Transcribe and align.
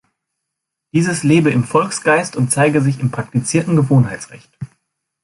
Dieses 0.93 1.21
lebe 1.21 1.51
im 1.51 1.63
Volksgeist 1.63 2.35
und 2.35 2.49
zeige 2.51 2.81
sich 2.81 2.99
im 3.01 3.11
praktizierten 3.11 3.75
Gewohnheitsrecht. 3.75 4.49